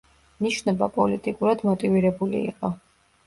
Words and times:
ნიშნობა 0.45 0.87
პოლიტიკურად 0.95 1.61
მოტივირებული 1.69 2.41
იყო. 2.49 2.73